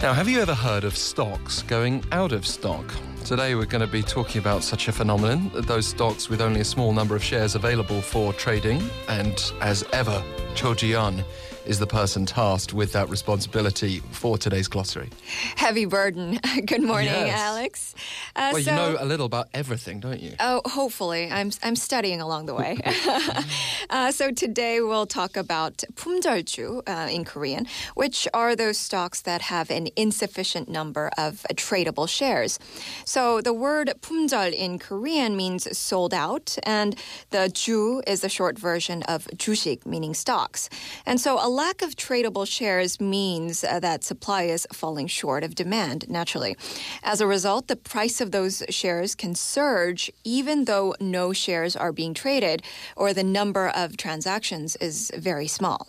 [0.00, 2.94] Now, have you ever heard of stocks going out of stock?
[3.24, 6.64] Today, we're going to be talking about such a phenomenon those stocks with only a
[6.64, 8.80] small number of shares available for trading.
[9.08, 10.22] And as ever,
[10.54, 11.24] Cho Jooyeon
[11.68, 15.10] is the person tasked with that responsibility for today's glossary.
[15.56, 16.40] Heavy burden.
[16.64, 17.38] Good morning, yes.
[17.38, 17.94] Alex.
[18.34, 20.32] Uh, well, so, you know a little about everything, don't you?
[20.40, 21.30] Oh, hopefully.
[21.30, 22.78] I'm, I'm studying along the way.
[23.90, 29.42] uh, so today we'll talk about pumjeolju uh, in Korean, which are those stocks that
[29.42, 32.58] have an insufficient number of tradable shares.
[33.04, 36.96] So the word pumjeol in Korean means sold out, and
[37.28, 40.70] the ju is the short version of 주식, meaning stocks.
[41.04, 45.56] And so a lack of tradable shares means uh, that supply is falling short of
[45.56, 46.56] demand, naturally.
[47.02, 51.90] As a result, the price of those shares can surge even though no shares are
[51.90, 52.62] being traded
[52.94, 55.88] or the number of transactions is very small.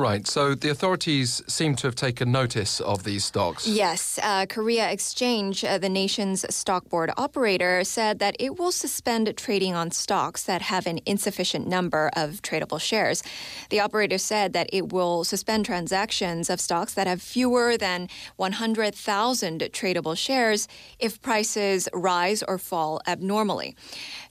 [0.00, 3.68] Right, so the authorities seem to have taken notice of these stocks.
[3.68, 9.30] Yes, uh, Korea Exchange, uh, the nation's stock board operator, said that it will suspend
[9.36, 13.22] trading on stocks that have an insufficient number of tradable shares.
[13.68, 19.60] The operator said that it will suspend transactions of stocks that have fewer than 100,000
[19.60, 20.66] tradable shares
[20.98, 23.76] if prices rise or fall abnormally.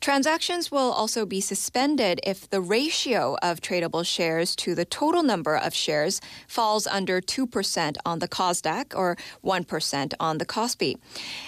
[0.02, 5.59] Transactions will also be suspended if the ratio of tradable shares to the total number
[5.60, 10.96] of shares falls under 2% on the KOSDAQ or 1% on the KOSPI.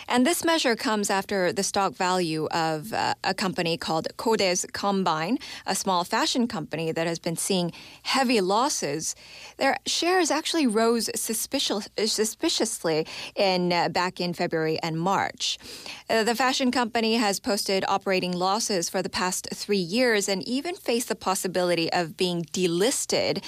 [0.08, 5.38] And this measure comes after the stock value of uh, a company called Codes Combine,
[5.66, 7.72] a small fashion company that has been seeing
[8.04, 9.16] heavy losses.
[9.58, 15.58] Their shares actually rose suspicious, suspiciously in uh, back in February and March.
[16.10, 20.76] Uh, the fashion company has posted operating losses for the past three years and even
[20.76, 23.44] faced the possibility of being delisted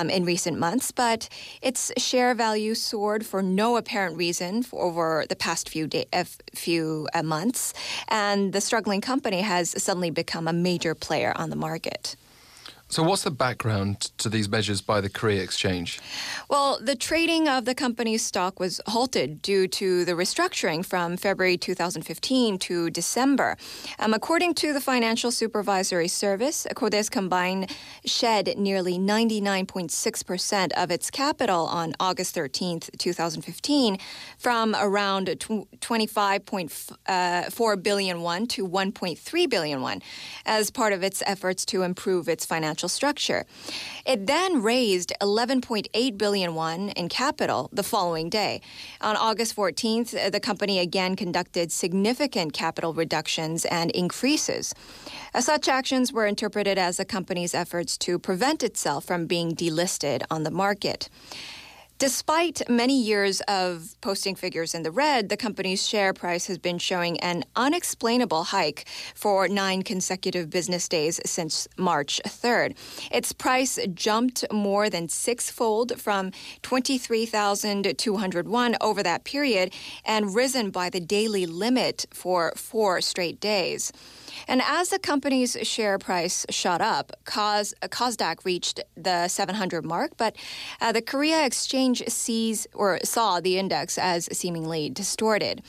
[0.00, 0.90] um, in recent months.
[0.90, 1.28] But
[1.62, 6.24] its share value soared for no apparent reason over the past few day, uh,
[6.54, 7.74] few uh, months,
[8.08, 12.16] and the struggling company has suddenly become a major player on the market.
[12.90, 16.00] So, what's the background to these measures by the Korea Exchange?
[16.48, 21.56] Well, the trading of the company's stock was halted due to the restructuring from February
[21.56, 23.56] 2015 to December.
[24.00, 27.68] Um, according to the Financial Supervisory Service, Codes Combine
[28.04, 33.98] shed nearly 99.6% of its capital on August 13, 2015,
[34.36, 40.02] from around 25.4 billion won to 1.3 billion won
[40.44, 43.44] as part of its efforts to improve its financial structure.
[44.06, 48.60] It then raised 11.8 billion won in capital the following day.
[49.00, 54.74] On August 14th, uh, the company again conducted significant capital reductions and increases.
[55.38, 60.42] Such actions were interpreted as the company's efforts to prevent itself from being delisted on
[60.42, 61.08] the market.
[62.00, 66.78] Despite many years of posting figures in the red, the company's share price has been
[66.78, 72.74] showing an unexplainable hike for nine consecutive business days since March 3rd.
[73.12, 79.74] Its price jumped more than sixfold from 23,201 over that period
[80.06, 83.92] and risen by the daily limit for four straight days.
[84.48, 90.36] And as the company's share price shot up, uh, KOSDAQ reached the 700 mark, but
[90.80, 95.62] uh, the Korea Exchange sees or saw the index as seemingly distorted.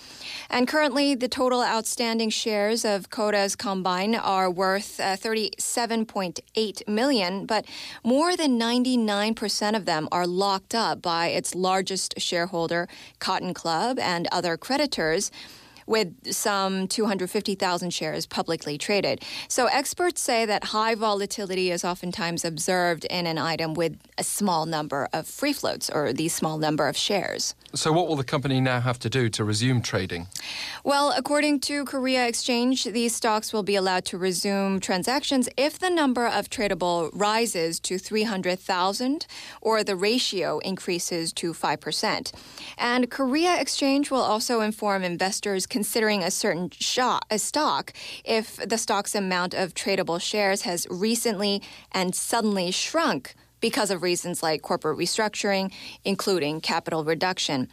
[0.50, 7.66] And currently, the total outstanding shares of Codes Combine are worth uh, 37.8 million, but
[8.04, 12.88] more than 99% of them are locked up by its largest shareholder,
[13.20, 15.32] Cotton Club, and other creditors
[15.92, 19.24] with some 250,000 shares publicly traded.
[19.50, 24.66] So experts say that high volatility is oftentimes observed in an item with a small
[24.66, 27.54] number of free floats or the small number of shares.
[27.74, 30.28] So, what will the company now have to do to resume trading?
[30.84, 35.90] Well, according to Korea Exchange, these stocks will be allowed to resume transactions if the
[35.90, 39.26] number of tradable rises to 300,000
[39.62, 42.32] or the ratio increases to 5%.
[42.78, 46.70] And Korea Exchange will also inform investors considering a certain
[47.32, 47.92] a stock
[48.24, 51.60] if the stock's amount of tradable shares has recently
[51.92, 55.72] and suddenly shrunk because of reasons like corporate restructuring,
[56.04, 57.70] including capital reduction.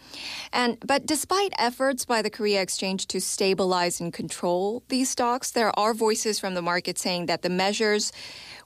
[0.53, 5.77] And but despite efforts by the Korea Exchange to stabilize and control these stocks, there
[5.79, 8.13] are voices from the market saying that the measures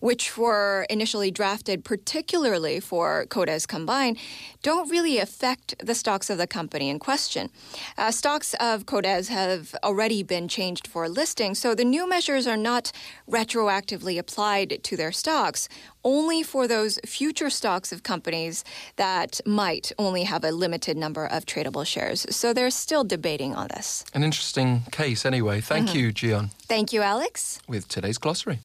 [0.02, 4.16] which were initially drafted particularly for Codes Combine,
[4.60, 7.50] don't really affect the stocks of the company in question.
[7.96, 12.56] Uh, stocks of Codes have already been changed for listing, so the new measures are
[12.56, 12.90] not
[13.30, 15.68] retroactively applied to their stocks.
[16.04, 18.64] Only for those future stocks of companies
[18.96, 22.26] that might only have a limited number of tradable shares.
[22.30, 24.04] So they're still debating on this.
[24.14, 25.60] An interesting case, anyway.
[25.60, 25.98] Thank mm-hmm.
[25.98, 27.60] you, Jian, Thank you, Alex.
[27.68, 28.60] with today's glossary.